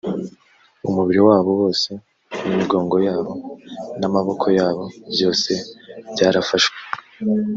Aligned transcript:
umubiri 0.87 1.21
wabo 1.27 1.51
wose 1.61 1.89
n’imigongo 2.43 2.95
yabo 3.07 3.31
n’amaboko 3.99 4.45
yabo 4.57 4.83
byose 5.13 5.51
byarafashwe 6.13 6.77